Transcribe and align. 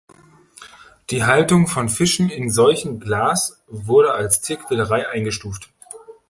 Die 1.11 1.25
Haltung 1.25 1.67
von 1.67 1.87
Fischen 1.87 2.31
in 2.31 2.41
einem 2.41 2.49
solchen 2.49 2.99
Glas 2.99 3.61
wurde 3.67 4.13
als 4.13 4.41
Tierquälerei 4.41 5.07
eingestuft. 5.07 5.69